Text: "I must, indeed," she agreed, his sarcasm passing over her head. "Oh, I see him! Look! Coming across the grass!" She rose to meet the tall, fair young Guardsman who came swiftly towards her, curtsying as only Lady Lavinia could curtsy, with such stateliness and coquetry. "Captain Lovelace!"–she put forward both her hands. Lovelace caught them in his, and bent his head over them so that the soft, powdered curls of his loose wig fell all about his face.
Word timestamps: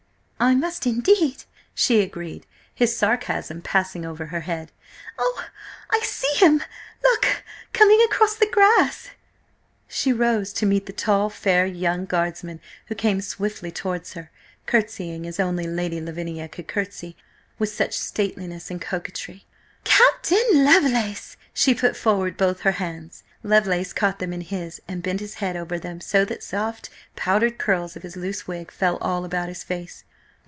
"I 0.43 0.55
must, 0.55 0.87
indeed," 0.87 1.43
she 1.75 2.01
agreed, 2.01 2.47
his 2.73 2.97
sarcasm 2.97 3.61
passing 3.61 4.03
over 4.07 4.25
her 4.25 4.39
head. 4.39 4.71
"Oh, 5.19 5.45
I 5.91 5.99
see 5.99 6.33
him! 6.43 6.63
Look! 7.03 7.43
Coming 7.73 8.01
across 8.05 8.35
the 8.37 8.49
grass!" 8.49 9.11
She 9.87 10.11
rose 10.11 10.51
to 10.53 10.65
meet 10.65 10.87
the 10.87 10.93
tall, 10.93 11.29
fair 11.29 11.67
young 11.67 12.05
Guardsman 12.07 12.59
who 12.87 12.95
came 12.95 13.21
swiftly 13.21 13.71
towards 13.71 14.13
her, 14.13 14.31
curtsying 14.65 15.27
as 15.27 15.39
only 15.39 15.67
Lady 15.67 16.01
Lavinia 16.01 16.47
could 16.49 16.67
curtsy, 16.67 17.15
with 17.59 17.69
such 17.69 17.93
stateliness 17.95 18.71
and 18.71 18.81
coquetry. 18.81 19.45
"Captain 19.83 20.47
Lovelace!"–she 20.65 21.75
put 21.75 21.95
forward 21.95 22.35
both 22.35 22.61
her 22.61 22.71
hands. 22.81 23.21
Lovelace 23.43 23.93
caught 23.93 24.17
them 24.17 24.33
in 24.33 24.41
his, 24.41 24.81
and 24.87 25.03
bent 25.03 25.19
his 25.19 25.35
head 25.35 25.55
over 25.55 25.77
them 25.77 26.01
so 26.01 26.25
that 26.25 26.39
the 26.39 26.45
soft, 26.45 26.89
powdered 27.15 27.59
curls 27.59 27.95
of 27.95 28.01
his 28.01 28.17
loose 28.17 28.47
wig 28.47 28.71
fell 28.71 28.97
all 28.97 29.23
about 29.23 29.47
his 29.47 29.63
face. 29.63 30.03